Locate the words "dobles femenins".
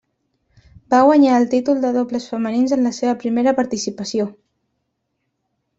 1.99-2.75